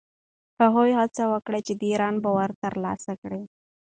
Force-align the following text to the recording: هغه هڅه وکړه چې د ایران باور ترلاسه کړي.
هغه 0.61 0.83
هڅه 0.99 1.23
وکړه 1.33 1.59
چې 1.65 1.73
د 1.79 1.81
ایران 1.91 2.15
باور 2.23 2.49
ترلاسه 2.63 3.13
کړي. 3.21 3.41